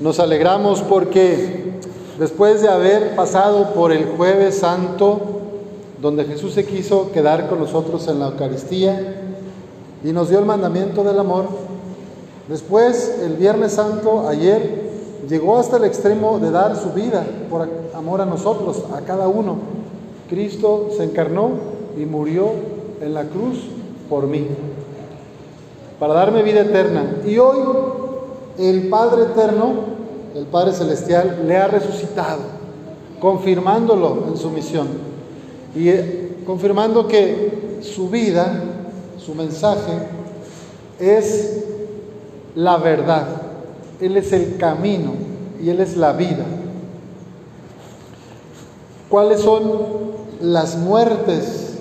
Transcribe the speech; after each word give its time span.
Nos 0.00 0.18
alegramos 0.18 0.80
porque 0.80 1.74
después 2.18 2.62
de 2.62 2.70
haber 2.70 3.14
pasado 3.14 3.74
por 3.74 3.92
el 3.92 4.06
jueves 4.06 4.56
santo, 4.58 5.20
donde 6.00 6.24
Jesús 6.24 6.54
se 6.54 6.64
quiso 6.64 7.12
quedar 7.12 7.50
con 7.50 7.58
nosotros 7.58 8.08
en 8.08 8.18
la 8.18 8.28
Eucaristía 8.28 9.34
y 10.02 10.12
nos 10.12 10.30
dio 10.30 10.38
el 10.38 10.46
mandamiento 10.46 11.04
del 11.04 11.18
amor, 11.18 11.44
después 12.48 13.18
el 13.22 13.34
viernes 13.34 13.72
santo, 13.72 14.26
ayer, 14.26 14.88
llegó 15.28 15.58
hasta 15.58 15.76
el 15.76 15.84
extremo 15.84 16.38
de 16.38 16.50
dar 16.50 16.76
su 16.76 16.92
vida 16.92 17.22
por 17.50 17.68
amor 17.94 18.22
a 18.22 18.26
nosotros, 18.26 18.82
a 18.96 19.02
cada 19.02 19.28
uno. 19.28 19.58
Cristo 20.30 20.88
se 20.96 21.04
encarnó 21.04 21.50
y 21.98 22.06
murió 22.06 22.52
en 23.02 23.12
la 23.12 23.24
cruz 23.24 23.58
por 24.08 24.26
mí, 24.26 24.46
para 25.98 26.14
darme 26.14 26.42
vida 26.42 26.62
eterna. 26.62 27.16
Y 27.26 27.36
hoy 27.36 27.58
el 28.68 28.88
Padre 28.88 29.24
Eterno, 29.24 29.72
el 30.34 30.44
Padre 30.46 30.72
Celestial, 30.72 31.44
le 31.46 31.56
ha 31.56 31.68
resucitado, 31.68 32.40
confirmándolo 33.20 34.26
en 34.28 34.36
su 34.36 34.50
misión 34.50 34.88
y 35.74 35.88
eh, 35.88 36.42
confirmando 36.44 37.06
que 37.06 37.78
su 37.82 38.08
vida, 38.08 38.62
su 39.18 39.34
mensaje, 39.34 39.92
es 40.98 41.64
la 42.54 42.76
verdad. 42.76 43.26
Él 44.00 44.16
es 44.16 44.32
el 44.32 44.56
camino 44.56 45.12
y 45.62 45.70
Él 45.70 45.80
es 45.80 45.96
la 45.96 46.12
vida. 46.12 46.44
¿Cuáles 49.08 49.40
son 49.40 49.72
las 50.40 50.76
muertes 50.76 51.78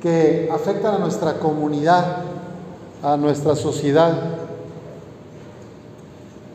que 0.00 0.48
afectan 0.52 0.96
a 0.96 0.98
nuestra 0.98 1.34
comunidad, 1.34 2.18
a 3.02 3.16
nuestra 3.16 3.54
sociedad? 3.54 4.43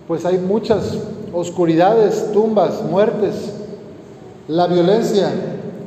Pues 0.10 0.26
hay 0.26 0.40
muchas 0.40 0.98
oscuridades, 1.32 2.32
tumbas, 2.34 2.82
muertes, 2.82 3.54
la 4.48 4.66
violencia 4.66 5.32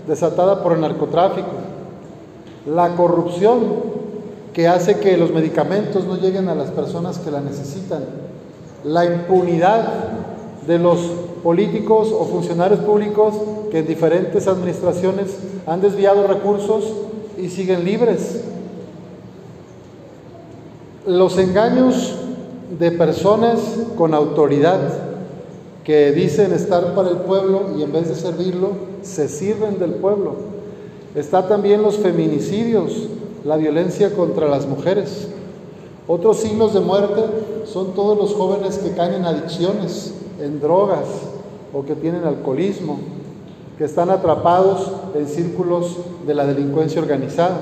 desatada 0.07 0.63
por 0.63 0.75
el 0.75 0.81
narcotráfico, 0.81 1.49
la 2.65 2.95
corrupción 2.95 3.65
que 4.53 4.69
hace 4.69 5.01
que 5.01 5.17
los 5.17 5.33
medicamentos 5.33 6.05
no 6.05 6.17
lleguen 6.19 6.49
a 6.49 6.55
las 6.55 6.71
personas 6.71 7.19
que 7.19 7.33
la 7.33 7.41
necesitan, 7.41 8.05
la 8.85 9.07
impunidad 9.07 9.89
de 10.69 10.79
los 10.79 11.01
políticos 11.43 12.15
o 12.17 12.25
funcionarios 12.25 12.79
públicos 12.79 13.35
que 13.73 13.81
en 13.81 13.89
diferentes 13.89 14.47
administraciones 14.47 15.37
han 15.67 15.81
desviado 15.81 16.29
recursos 16.29 16.93
y 17.37 17.49
siguen 17.49 17.85
libres. 17.85 18.45
Los 21.09 21.37
engaños 21.39 22.22
de 22.79 22.91
personas 22.91 23.61
con 23.99 24.15
autoridad 24.15 24.81
que 25.85 26.13
dicen 26.13 26.53
estar 26.53 26.95
para 26.95 27.11
el 27.11 27.19
pueblo 27.19 27.73
y 27.77 27.83
en 27.83 27.93
vez 27.93 28.09
de 28.09 28.15
servirlo, 28.15 28.71
se 29.03 29.29
sirven 29.29 29.79
del 29.79 29.95
pueblo. 29.95 30.35
Está 31.15 31.49
también 31.49 31.83
los 31.83 31.97
feminicidios, 31.97 33.09
la 33.45 33.57
violencia 33.57 34.15
contra 34.15 34.49
las 34.49 34.67
mujeres. 34.67 35.29
Otros 36.07 36.39
signos 36.39 36.73
de 36.73 36.81
muerte 36.81 37.23
son 37.67 37.95
todos 37.95 38.17
los 38.17 38.35
jóvenes 38.35 38.79
que 38.79 38.93
caen 38.93 39.15
en 39.15 39.25
adicciones, 39.25 40.15
en 40.41 40.61
drogas 40.61 41.07
o 41.75 41.85
que 41.85 41.95
tienen 41.95 42.25
alcoholismo, 42.25 42.99
que 43.77 43.85
están 43.85 44.11
atrapados 44.11 44.91
en 45.15 45.27
círculos 45.27 45.97
de 46.27 46.35
la 46.35 46.47
delincuencia 46.47 47.03
organizada. 47.03 47.59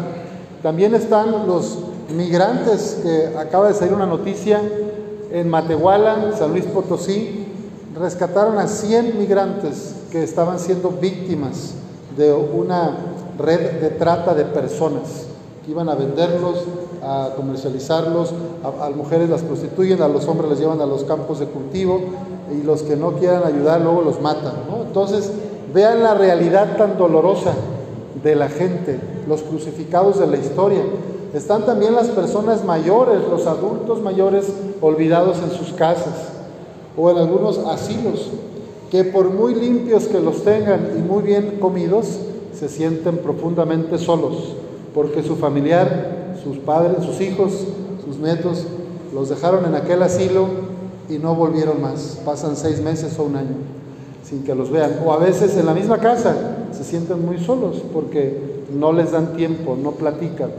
También 0.63 0.95
están 0.95 1.47
los 1.47 1.79
migrantes, 2.15 3.01
que 3.03 3.37
acaba 3.39 3.69
de 3.69 3.75
salir 3.75 3.95
una 3.95 4.07
noticia 4.07 4.61
en 5.31 5.49
Matehuala, 5.49 6.33
San 6.37 6.51
Luis 6.53 6.65
Potosí, 6.67 7.47
rescataron 7.99 8.59
a 8.59 8.67
100 8.67 9.19
migrantes 9.19 9.95
que 10.11 10.23
estaban 10.23 10.59
siendo 10.59 10.91
víctimas 10.91 11.75
de 12.17 12.33
una 12.33 12.97
red 13.39 13.81
de 13.81 13.91
trata 13.91 14.35
de 14.35 14.45
personas, 14.45 15.27
que 15.65 15.71
iban 15.71 15.89
a 15.89 15.95
venderlos, 15.95 16.65
a 17.03 17.31
comercializarlos, 17.37 18.33
a, 18.63 18.87
a, 18.87 18.91
mujeres 18.91 19.31
las 19.31 19.43
prostituyen, 19.43 20.03
a 20.03 20.09
los 20.09 20.27
hombres 20.27 20.51
les 20.51 20.61
llevan 20.61 20.81
a 20.81 20.87
los 20.87 21.05
campos 21.05 21.41
de 21.41 21.47
cultivo 21.47 22.01
y 22.53 22.63
los 22.63 22.83
que 22.83 22.97
no 22.97 23.13
quieran 23.13 23.45
ayudar 23.45 23.81
luego 23.81 24.03
los 24.03 24.21
matan. 24.21 24.53
Entonces, 24.87 25.31
vean 25.73 26.03
la 26.03 26.15
realidad 26.15 26.77
tan 26.77 26.99
dolorosa 26.99 27.55
de 28.23 28.35
la 28.35 28.49
gente, 28.49 28.99
los 29.29 29.43
crucificados 29.43 30.19
de 30.19 30.27
la 30.27 30.37
historia. 30.37 30.83
Están 31.35 31.65
también 31.65 31.95
las 31.95 32.09
personas 32.09 32.65
mayores, 32.65 33.21
los 33.31 33.47
adultos 33.47 34.03
mayores 34.03 34.47
olvidados 34.81 35.39
en 35.39 35.51
sus 35.51 35.73
casas 35.73 36.33
o 36.97 37.11
en 37.11 37.19
algunos 37.19 37.59
asilos, 37.59 38.31
que 38.91 39.05
por 39.05 39.31
muy 39.31 39.55
limpios 39.55 40.07
que 40.07 40.21
los 40.21 40.43
tengan 40.43 40.91
y 40.99 41.01
muy 41.01 41.23
bien 41.23 41.59
comidos, 41.61 42.19
se 42.53 42.69
sienten 42.69 43.19
profundamente 43.19 43.97
solos, 43.97 44.55
porque 44.93 45.23
su 45.23 45.37
familiar, 45.37 46.37
sus 46.43 46.59
padres, 46.59 47.05
sus 47.05 47.21
hijos, 47.21 47.53
sus 48.05 48.19
nietos, 48.19 48.65
los 49.15 49.29
dejaron 49.29 49.65
en 49.65 49.77
aquel 49.77 50.03
asilo 50.03 50.49
y 51.09 51.19
no 51.19 51.35
volvieron 51.35 51.81
más. 51.81 52.21
Pasan 52.25 52.57
seis 52.57 52.81
meses 52.81 53.19
o 53.19 53.23
un 53.23 53.37
año 53.37 53.57
sin 54.25 54.45
que 54.45 54.55
los 54.55 54.71
vean. 54.71 55.01
O 55.05 55.13
a 55.13 55.19
veces 55.19 55.57
en 55.57 55.67
la 55.67 55.75
misma 55.75 55.99
casa 55.99 56.35
se 56.73 56.85
sienten 56.85 57.25
muy 57.25 57.39
solos 57.39 57.83
porque 57.93 58.63
no 58.73 58.93
les 58.93 59.13
dan 59.13 59.35
tiempo, 59.37 59.77
no 59.81 59.93
platican. 59.93 60.51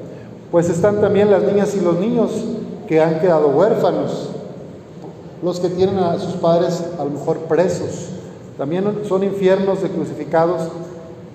Pues 0.52 0.70
están 0.70 1.00
también 1.00 1.32
las 1.32 1.44
niñas 1.44 1.74
y 1.76 1.80
los 1.80 1.98
niños 1.98 2.32
que 2.86 3.00
han 3.00 3.22
quedado 3.22 3.48
huérfanos, 3.48 4.32
los 5.42 5.62
que 5.62 5.70
tienen 5.70 5.98
a 5.98 6.20
sus 6.20 6.34
padres 6.34 6.84
a 7.00 7.06
lo 7.06 7.12
mejor 7.12 7.38
presos. 7.48 8.10
También 8.58 8.84
son 9.08 9.24
infiernos 9.24 9.82
de 9.82 9.90
crucificados. 9.90 10.64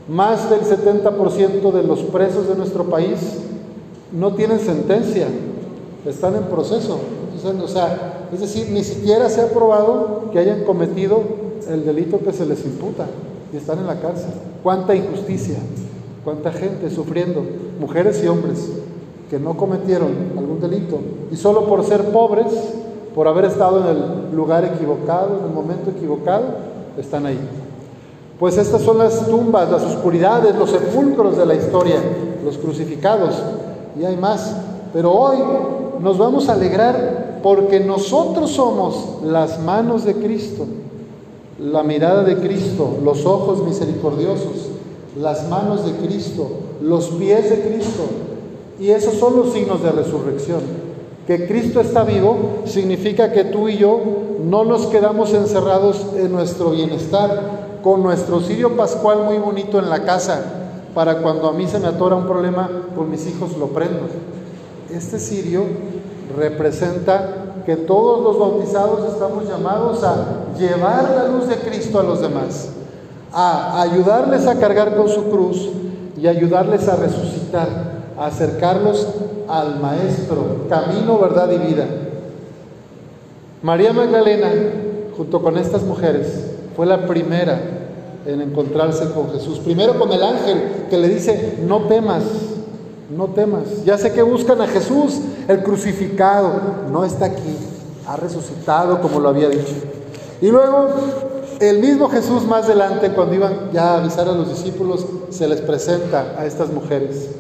Más 0.07 0.51
del 0.51 0.61
70% 0.61 1.73
de 1.73 1.83
los 1.83 2.01
presos 2.01 2.47
de 2.47 2.57
nuestro 2.57 2.85
país 2.85 3.19
no 4.13 4.35
tienen 4.35 4.61
sentencia, 4.61 5.27
están 6.05 6.37
en 6.37 6.45
proceso. 6.45 6.99
O 7.63 7.69
sea, 7.69 8.29
es 8.33 8.41
decir, 8.41 8.69
ni 8.71 8.85
siquiera 8.85 9.31
se 9.31 9.41
ha 9.41 9.49
probado 9.49 10.31
que 10.31 10.39
hayan 10.39 10.65
cometido 10.65 11.23
el 11.71 11.87
delito 11.87 12.19
que 12.19 12.33
se 12.33 12.45
les 12.45 12.65
imputa 12.67 13.07
y 13.53 13.57
están 13.57 13.79
en 13.79 13.87
la 13.87 13.99
cárcel. 13.99 14.31
Cuánta 14.63 14.95
injusticia, 14.95 15.57
cuánta 16.23 16.53
gente 16.53 16.91
sufriendo, 16.91 17.43
mujeres 17.81 18.23
y 18.23 18.29
hombres 18.29 18.69
que 19.31 19.39
no 19.39 19.57
cometieron 19.57 20.09
algún 20.37 20.61
delito 20.61 20.99
y 21.31 21.37
solo 21.37 21.65
por 21.65 21.85
ser 21.85 22.05
pobres, 22.11 22.47
por 23.15 23.29
haber 23.29 23.47
estado 23.47 23.81
en 23.81 23.97
el 23.97 24.37
lugar 24.37 24.65
equivocado, 24.65 25.39
en 25.39 25.47
el 25.47 25.55
momento 25.55 25.91
equivocado, 25.91 26.45
están 26.99 27.27
ahí. 27.27 27.39
Pues 28.39 28.59
estas 28.59 28.83
son 28.83 28.99
las 28.99 29.27
tumbas, 29.27 29.71
las 29.71 29.83
oscuridades, 29.83 30.55
los 30.57 30.71
sepulcros 30.71 31.37
de 31.39 31.47
la 31.47 31.55
historia, 31.55 31.97
los 32.45 32.59
crucificados, 32.59 33.43
y 33.99 34.05
hay 34.05 34.17
más. 34.17 34.57
Pero 34.93 35.13
hoy 35.13 35.39
nos 36.01 36.19
vamos 36.19 36.49
a 36.49 36.53
alegrar 36.53 37.41
porque 37.43 37.81
nosotros 37.81 38.51
somos 38.51 39.23
las 39.25 39.61
manos 39.61 40.05
de 40.05 40.15
Cristo, 40.15 40.67
la 41.59 41.83
mirada 41.83 42.23
de 42.23 42.37
Cristo, 42.37 42.99
los 43.03 43.25
ojos 43.25 43.63
misericordiosos, 43.65 44.69
las 45.19 45.49
manos 45.49 45.87
de 45.87 45.93
Cristo, 45.93 46.49
los 46.83 47.07
pies 47.09 47.49
de 47.49 47.61
Cristo. 47.63 48.03
Y 48.79 48.91
esos 48.91 49.15
son 49.15 49.37
los 49.37 49.53
signos 49.53 49.83
de 49.83 49.91
resurrección. 49.91 50.61
Que 51.27 51.47
Cristo 51.47 51.81
está 51.81 52.05
vivo 52.05 52.63
significa 52.67 53.33
que 53.33 53.45
tú 53.45 53.69
y 53.69 53.79
yo 53.79 54.01
no 54.45 54.65
nos 54.65 54.87
quedamos 54.87 55.33
encerrados 55.33 56.07
en 56.17 56.33
nuestro 56.33 56.71
bienestar, 56.71 57.79
con 57.83 58.03
nuestro 58.03 58.41
cirio 58.41 58.77
pascual 58.77 59.25
muy 59.25 59.39
bonito 59.39 59.79
en 59.79 59.91
la 59.91 60.05
casa, 60.05 60.43
para 60.95 61.19
cuando 61.19 61.49
a 61.49 61.53
mí 61.53 61.67
se 61.67 61.79
me 61.79 61.89
atora 61.89 62.17
un 62.17 62.27
problema, 62.27 62.71
con 62.95 63.11
mis 63.11 63.27
hijos 63.27 63.57
lo 63.59 63.69
prendo. 63.69 64.03
Este 64.93 65.19
cirio 65.19 65.65
representa 66.37 67.63
que 67.67 67.77
todos 67.77 68.23
los 68.23 68.39
bautizados 68.39 69.13
estamos 69.13 69.49
llamados 69.49 70.05
a 70.05 70.45
llevar 70.57 71.11
la 71.17 71.29
luz 71.29 71.49
de 71.49 71.57
Cristo 71.57 71.99
a 71.99 72.05
los 72.05 72.21
demás, 72.21 72.69
a 73.33 73.83
ayudarles 73.83 74.47
a 74.47 74.59
cargar 74.59 74.97
con 74.97 75.09
su 75.09 75.25
cruz 75.25 75.69
y 76.17 76.29
ayudarles 76.29 76.89
a 76.89 76.97
resucitar, 76.97 77.86
acercarlos 78.19 79.07
al 79.49 79.81
Maestro, 79.81 80.67
camino, 80.69 81.19
verdad 81.19 81.51
y 81.51 81.59
vida. 81.59 81.87
María 83.63 83.93
Magdalena, 83.93 84.49
junto 85.17 85.43
con 85.43 85.57
estas 85.59 85.83
mujeres, 85.83 86.27
fue 86.77 86.87
la 86.87 87.07
primera 87.07 87.59
en 88.27 88.41
encontrarse 88.41 89.11
con 89.11 89.31
Jesús. 89.33 89.59
Primero 89.61 89.99
con 89.99 90.13
el 90.13 90.23
ángel 90.23 90.87
que 90.91 90.99
le 90.99 91.09
dice, 91.09 91.59
no 91.67 91.83
temas, 91.83 92.23
no 93.17 93.29
temas. 93.29 93.85
Ya 93.85 93.97
sé 93.99 94.13
que 94.13 94.23
buscan 94.23 94.61
a 94.61 94.67
Jesús, 94.67 95.21
el 95.49 95.63
crucificado. 95.63 96.61
No 96.91 97.05
está 97.05 97.27
aquí, 97.27 97.57
ha 98.07 98.17
resucitado 98.17 99.01
como 99.01 99.21
lo 99.21 99.29
había 99.29 99.49
dicho. 99.49 99.75
Y 100.41 100.49
luego 100.49 100.89
el 101.61 101.79
mismo 101.79 102.09
Jesús 102.11 102.45
más 102.45 102.65
adelante, 102.65 103.11
cuando 103.11 103.35
iban 103.35 103.71
ya 103.73 103.95
a 103.95 103.99
avisar 103.99 104.29
a 104.29 104.33
los 104.33 104.49
discípulos, 104.49 105.07
se 105.31 105.49
les 105.49 105.61
presenta 105.61 106.35
a 106.37 106.45
estas 106.45 106.71
mujeres. 106.71 107.31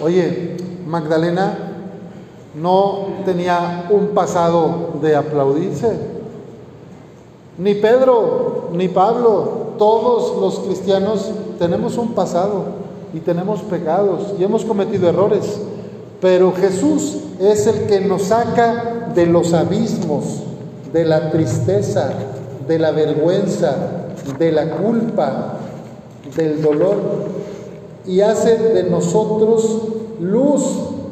Oye, 0.00 0.56
Magdalena 0.86 1.58
no 2.54 3.06
tenía 3.24 3.88
un 3.90 4.08
pasado 4.08 4.90
de 5.02 5.16
aplaudirse. 5.16 5.92
Ni 7.58 7.74
Pedro, 7.74 8.68
ni 8.72 8.88
Pablo, 8.88 9.74
todos 9.76 10.40
los 10.40 10.60
cristianos 10.60 11.32
tenemos 11.58 11.98
un 11.98 12.12
pasado 12.12 12.64
y 13.12 13.18
tenemos 13.20 13.60
pecados 13.62 14.34
y 14.38 14.44
hemos 14.44 14.64
cometido 14.64 15.08
errores, 15.08 15.60
pero 16.20 16.52
Jesús 16.52 17.18
es 17.40 17.66
el 17.66 17.86
que 17.86 18.00
nos 18.00 18.22
saca 18.22 19.10
de 19.14 19.26
los 19.26 19.52
abismos, 19.52 20.42
de 20.92 21.04
la 21.04 21.30
tristeza, 21.30 22.10
de 22.68 22.78
la 22.78 22.92
vergüenza, 22.92 23.76
de 24.38 24.52
la 24.52 24.70
culpa, 24.70 25.54
del 26.36 26.62
dolor 26.62 26.98
y 28.08 28.22
hace 28.22 28.56
de 28.56 28.84
nosotros 28.84 29.82
luz 30.20 30.62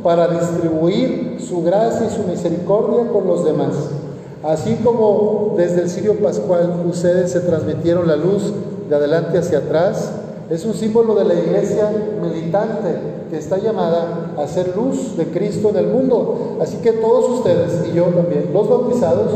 para 0.02 0.28
distribuir 0.28 1.36
su 1.46 1.62
gracia 1.62 2.06
y 2.06 2.14
su 2.14 2.26
misericordia 2.28 3.12
con 3.12 3.26
los 3.26 3.44
demás. 3.44 3.74
Así 4.42 4.76
como 4.82 5.54
desde 5.56 5.82
el 5.82 5.90
Sirio 5.90 6.14
Pascual 6.18 6.84
ustedes 6.88 7.32
se 7.32 7.40
transmitieron 7.40 8.08
la 8.08 8.16
luz 8.16 8.52
de 8.88 8.96
adelante 8.96 9.38
hacia 9.38 9.58
atrás, 9.58 10.10
es 10.48 10.64
un 10.64 10.74
símbolo 10.74 11.14
de 11.16 11.24
la 11.24 11.34
iglesia 11.34 11.90
militante 12.22 13.16
que 13.30 13.36
está 13.36 13.58
llamada 13.58 14.34
a 14.38 14.46
ser 14.46 14.76
luz 14.76 15.16
de 15.16 15.26
Cristo 15.26 15.70
en 15.70 15.76
el 15.76 15.88
mundo. 15.88 16.58
Así 16.62 16.76
que 16.78 16.92
todos 16.92 17.38
ustedes 17.38 17.88
y 17.90 17.96
yo 17.96 18.04
también, 18.04 18.50
los 18.52 18.68
bautizados, 18.68 19.32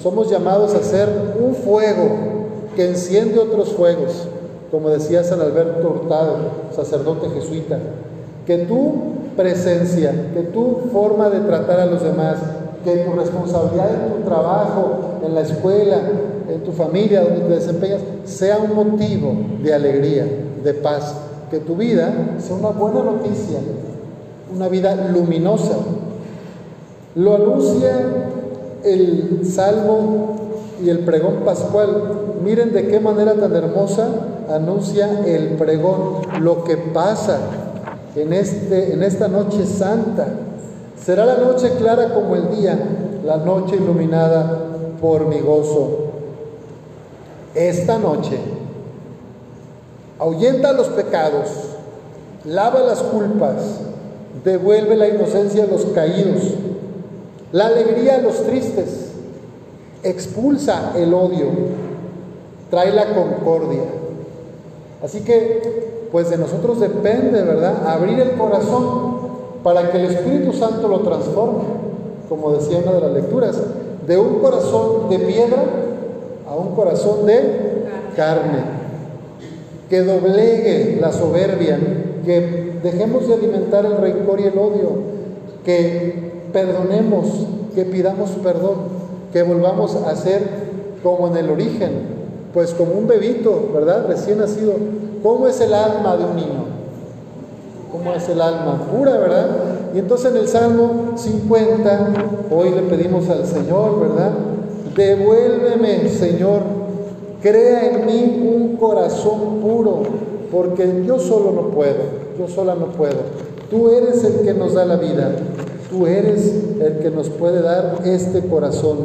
somos 0.00 0.30
llamados 0.30 0.74
a 0.74 0.82
ser 0.82 1.08
un 1.40 1.54
fuego 1.54 2.08
que 2.76 2.86
enciende 2.86 3.40
otros 3.40 3.72
fuegos, 3.72 4.28
como 4.70 4.88
decía 4.90 5.24
San 5.24 5.40
Alberto 5.40 5.88
Hurtado, 5.88 6.36
sacerdote 6.74 7.30
jesuita, 7.30 7.78
que 8.46 8.58
tu 8.58 8.94
presencia, 9.36 10.12
que 10.34 10.42
tu 10.42 10.88
forma 10.92 11.28
de 11.30 11.40
tratar 11.40 11.80
a 11.80 11.86
los 11.86 12.02
demás, 12.02 12.36
que 12.84 12.96
tu 12.98 13.12
responsabilidad 13.12 13.90
en 13.90 14.12
tu 14.12 14.28
trabajo, 14.28 15.18
en 15.24 15.34
la 15.34 15.40
escuela, 15.42 16.00
en 16.48 16.60
tu 16.62 16.72
familia, 16.72 17.22
donde 17.22 17.40
te 17.40 17.54
desempeñas, 17.54 18.00
sea 18.24 18.58
un 18.58 18.74
motivo 18.74 19.34
de 19.62 19.74
alegría, 19.74 20.26
de 20.62 20.74
paz, 20.74 21.14
que 21.50 21.58
tu 21.58 21.76
vida 21.76 22.12
sea 22.38 22.56
una 22.56 22.70
buena 22.70 23.02
noticia, 23.02 23.58
una 24.54 24.68
vida 24.68 24.94
luminosa. 25.12 25.76
Lo 27.14 27.34
anuncia 27.34 27.92
el 28.84 29.40
Salmo 29.44 30.45
y 30.82 30.90
el 30.90 31.00
pregón 31.00 31.42
pascual. 31.44 31.88
Miren 32.42 32.72
de 32.72 32.88
qué 32.88 33.00
manera 33.00 33.34
tan 33.34 33.54
hermosa 33.54 34.08
anuncia 34.50 35.24
el 35.26 35.56
pregón 35.56 36.22
lo 36.40 36.64
que 36.64 36.76
pasa 36.76 37.38
en, 38.14 38.32
este, 38.32 38.92
en 38.92 39.02
esta 39.02 39.28
noche 39.28 39.66
santa. 39.66 40.26
Será 41.02 41.24
la 41.24 41.36
noche 41.36 41.70
clara 41.78 42.14
como 42.14 42.36
el 42.36 42.50
día, 42.56 42.78
la 43.24 43.36
noche 43.38 43.76
iluminada 43.76 44.58
por 45.00 45.26
mi 45.26 45.40
gozo. 45.40 46.06
Esta 47.54 47.98
noche 47.98 48.38
ahuyenta 50.18 50.72
los 50.72 50.88
pecados, 50.88 51.48
lava 52.44 52.80
las 52.80 53.02
culpas, 53.02 53.80
devuelve 54.44 54.96
la 54.96 55.08
inocencia 55.08 55.64
a 55.64 55.66
los 55.66 55.84
caídos, 55.86 56.42
la 57.52 57.66
alegría 57.66 58.16
a 58.16 58.22
los 58.22 58.44
tristes, 58.44 59.05
expulsa 60.10 60.92
el 60.96 61.12
odio, 61.12 61.46
trae 62.70 62.92
la 62.92 63.14
concordia. 63.14 63.82
Así 65.02 65.20
que, 65.20 66.08
pues 66.10 66.30
de 66.30 66.38
nosotros 66.38 66.80
depende, 66.80 67.42
¿verdad? 67.42 67.86
Abrir 67.86 68.18
el 68.20 68.32
corazón 68.32 69.16
para 69.62 69.90
que 69.90 69.98
el 69.98 70.06
Espíritu 70.06 70.52
Santo 70.52 70.88
lo 70.88 71.00
transforme, 71.00 71.64
como 72.28 72.52
decía 72.52 72.78
una 72.78 72.92
de 72.92 73.00
las 73.00 73.12
lecturas, 73.12 73.60
de 74.06 74.18
un 74.18 74.38
corazón 74.38 75.08
de 75.10 75.18
piedra 75.18 75.62
a 76.48 76.54
un 76.54 76.74
corazón 76.74 77.26
de 77.26 77.86
carne. 78.16 78.76
Que 79.90 80.02
doblegue 80.02 80.98
la 81.00 81.12
soberbia, 81.12 81.78
que 82.24 82.78
dejemos 82.82 83.28
de 83.28 83.34
alimentar 83.34 83.84
el 83.84 83.98
rencor 83.98 84.40
y 84.40 84.44
el 84.44 84.58
odio, 84.58 84.90
que 85.64 86.48
perdonemos, 86.52 87.26
que 87.74 87.84
pidamos 87.84 88.30
perdón, 88.42 88.95
que 89.32 89.42
volvamos 89.42 89.94
a 89.94 90.14
ser 90.16 90.42
como 91.02 91.28
en 91.28 91.36
el 91.36 91.50
origen, 91.50 92.16
pues 92.52 92.72
como 92.74 92.94
un 92.94 93.06
bebito, 93.06 93.70
¿verdad? 93.74 94.06
Recién 94.08 94.38
nacido. 94.38 94.74
¿Cómo 95.22 95.46
es 95.46 95.60
el 95.60 95.74
alma 95.74 96.16
de 96.16 96.24
un 96.24 96.36
niño? 96.36 96.64
¿Cómo 97.92 98.12
es 98.12 98.28
el 98.28 98.40
alma? 98.40 98.86
Pura, 98.90 99.16
¿verdad? 99.18 99.48
Y 99.94 99.98
entonces 99.98 100.30
en 100.30 100.36
el 100.38 100.48
Salmo 100.48 101.12
50, 101.16 102.12
hoy 102.50 102.70
le 102.70 102.82
pedimos 102.82 103.28
al 103.28 103.46
Señor, 103.46 104.00
¿verdad? 104.00 104.32
Devuélveme, 104.94 106.08
Señor, 106.08 106.60
crea 107.42 107.90
en 107.90 108.06
mí 108.06 108.48
un 108.48 108.76
corazón 108.76 109.60
puro, 109.60 110.02
porque 110.50 111.04
yo 111.06 111.18
solo 111.18 111.52
no 111.52 111.68
puedo, 111.68 111.96
yo 112.38 112.48
sola 112.48 112.74
no 112.74 112.86
puedo. 112.86 113.16
Tú 113.70 113.90
eres 113.90 114.22
el 114.24 114.40
que 114.44 114.54
nos 114.54 114.74
da 114.74 114.84
la 114.84 114.96
vida, 114.96 115.30
tú 115.90 116.06
eres 116.06 116.52
el 116.80 116.98
que 117.00 117.10
nos 117.10 117.28
puede 117.28 117.62
dar 117.62 118.00
este 118.04 118.46
corazón. 118.46 118.98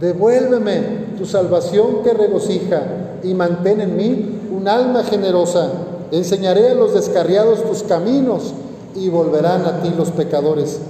Devuélveme 0.00 1.16
tu 1.18 1.26
salvación 1.26 2.02
que 2.02 2.14
regocija 2.14 3.18
y 3.22 3.34
mantén 3.34 3.80
en 3.80 3.96
mí 3.96 4.40
un 4.56 4.66
alma 4.68 5.04
generosa. 5.04 5.70
Enseñaré 6.10 6.70
a 6.70 6.74
los 6.74 6.94
descarriados 6.94 7.62
tus 7.64 7.82
caminos 7.82 8.54
y 8.96 9.08
volverán 9.08 9.64
a 9.66 9.82
ti 9.82 9.92
los 9.96 10.10
pecadores. 10.10 10.80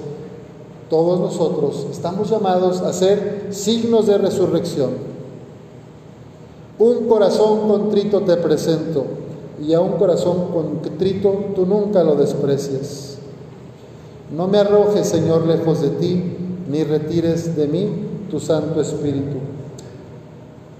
Todos 0.88 1.20
nosotros 1.20 1.86
estamos 1.90 2.30
llamados 2.30 2.80
a 2.80 2.92
ser 2.92 3.48
signos 3.50 4.06
de 4.06 4.18
resurrección. 4.18 4.90
Un 6.78 7.06
corazón 7.08 7.68
contrito 7.68 8.22
te 8.22 8.36
presento 8.36 9.04
y 9.62 9.74
a 9.74 9.80
un 9.80 9.92
corazón 9.92 10.46
contrito 10.52 11.46
tú 11.54 11.66
nunca 11.66 12.02
lo 12.02 12.14
desprecias. 12.14 13.09
No 14.30 14.46
me 14.46 14.58
arrojes, 14.58 15.08
Señor, 15.08 15.44
lejos 15.46 15.82
de 15.82 15.88
ti, 15.90 16.36
ni 16.68 16.84
retires 16.84 17.56
de 17.56 17.66
mí 17.66 17.90
tu 18.30 18.38
Santo 18.38 18.80
Espíritu. 18.80 19.38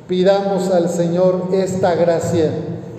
Pidamos 0.07 0.71
al 0.71 0.89
Señor 0.89 1.49
esta 1.53 1.97
gracia 1.97 2.53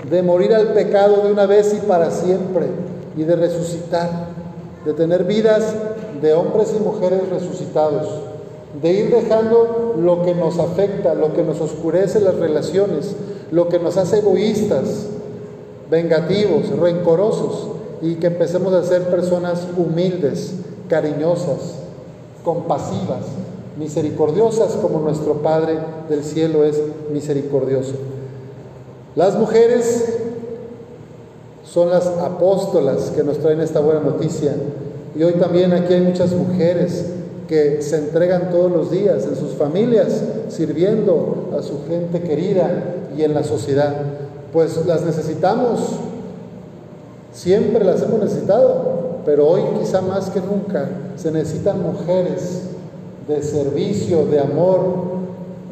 de 0.10 0.22
morir 0.22 0.54
al 0.54 0.74
pecado 0.74 1.24
de 1.24 1.32
una 1.32 1.46
vez 1.46 1.74
y 1.74 1.88
para 1.88 2.12
siempre 2.12 2.68
y 3.16 3.24
de 3.24 3.38
resucitar, 3.38 4.10
de 4.84 4.94
tener 4.94 5.24
vidas 5.24 5.74
de 6.22 6.34
hombres 6.34 6.74
y 6.78 6.84
mujeres 6.84 7.30
resucitados, 7.30 8.08
de 8.82 8.92
ir 8.92 9.10
dejando 9.10 9.96
lo 9.98 10.24
que 10.24 10.36
nos 10.36 10.60
afecta, 10.60 11.14
lo 11.14 11.34
que 11.34 11.44
nos 11.44 11.62
oscurece 11.62 12.20
las 12.20 12.36
relaciones, 12.36 13.16
lo 13.52 13.70
que 13.70 13.80
nos 13.80 13.96
hace 13.96 14.20
egoístas, 14.20 15.06
vengativos, 15.90 16.70
rencorosos 16.78 17.81
y 18.02 18.16
que 18.16 18.28
empecemos 18.28 18.74
a 18.74 18.84
ser 18.84 19.04
personas 19.10 19.68
humildes, 19.78 20.54
cariñosas, 20.90 21.76
compasivas, 22.44 23.26
misericordiosas 23.78 24.74
como 24.74 25.00
nuestro 25.00 25.36
Padre 25.42 25.78
del 26.10 26.24
cielo 26.24 26.64
es 26.64 26.82
misericordioso. 27.12 27.94
Las 29.16 29.36
mujeres 29.36 30.20
son 31.72 31.90
las 31.90 32.08
apóstolas 32.08 33.12
que 33.16 33.24
nos 33.24 33.38
traen 33.38 33.62
esta 33.62 33.80
buena 33.80 34.02
noticia. 34.02 34.54
Y 35.16 35.24
hoy 35.24 35.34
también 35.34 35.74
aquí 35.74 35.94
hay 35.94 36.02
muchas 36.02 36.32
mujeres 36.34 37.06
que 37.48 37.82
se 37.82 37.98
entregan 37.98 38.50
todos 38.50 38.72
los 38.72 38.92
días 38.92 39.26
en 39.26 39.36
sus 39.36 39.52
familias, 39.54 40.22
sirviendo 40.50 41.50
a 41.58 41.62
su 41.62 41.86
gente 41.88 42.22
querida 42.22 42.96
y 43.18 43.24
en 43.24 43.34
la 43.34 43.44
sociedad. 43.44 43.94
Pues 44.54 44.86
las 44.86 45.04
necesitamos, 45.04 45.80
siempre 47.32 47.84
las 47.84 48.02
hemos 48.02 48.20
necesitado, 48.20 49.22
pero 49.26 49.48
hoy 49.48 49.62
quizá 49.80 50.02
más 50.02 50.30
que 50.30 50.40
nunca 50.40 50.90
se 51.16 51.32
necesitan 51.32 51.82
mujeres 51.82 52.62
de 53.28 53.42
servicio, 53.44 54.26
de 54.26 54.40
amor, 54.40 54.80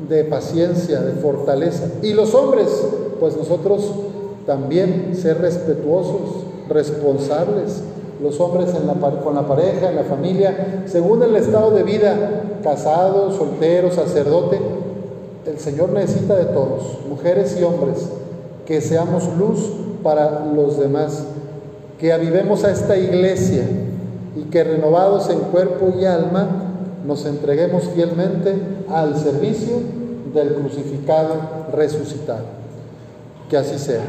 de 0.07 0.23
paciencia, 0.23 1.01
de 1.01 1.13
fortaleza. 1.13 1.85
Y 2.01 2.13
los 2.13 2.33
hombres, 2.33 2.67
pues 3.19 3.35
nosotros 3.35 3.83
también 4.45 5.15
ser 5.15 5.39
respetuosos, 5.39 6.45
responsables, 6.67 7.81
los 8.21 8.39
hombres 8.39 8.69
con 9.23 9.35
la 9.35 9.47
pareja, 9.47 9.89
en 9.89 9.95
la 9.95 10.03
familia, 10.03 10.83
según 10.85 11.23
el 11.23 11.35
estado 11.35 11.71
de 11.71 11.83
vida, 11.83 12.43
casado, 12.63 13.31
soltero, 13.31 13.91
sacerdote, 13.91 14.59
el 15.45 15.57
Señor 15.57 15.91
necesita 15.91 16.35
de 16.35 16.45
todos, 16.45 16.99
mujeres 17.09 17.57
y 17.59 17.63
hombres, 17.63 18.09
que 18.65 18.81
seamos 18.81 19.23
luz 19.37 19.71
para 20.03 20.45
los 20.53 20.79
demás, 20.79 21.23
que 21.99 22.13
avivemos 22.13 22.63
a 22.63 22.71
esta 22.71 22.97
iglesia 22.97 23.63
y 24.35 24.43
que 24.43 24.63
renovados 24.63 25.29
en 25.29 25.39
cuerpo 25.39 25.93
y 25.99 26.05
alma, 26.05 26.47
nos 27.05 27.25
entreguemos 27.25 27.89
fielmente 27.93 28.55
al 28.89 29.17
servicio 29.17 29.81
del 30.33 30.53
crucificado 30.53 31.67
resucitado. 31.73 32.45
Que 33.49 33.57
así 33.57 33.77
sea. 33.77 34.01